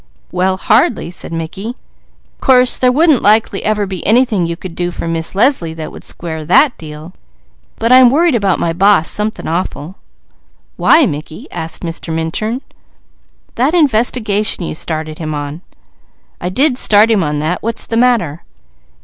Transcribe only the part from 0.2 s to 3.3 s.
"Well hardly," said Mickey. "Course there wouldn't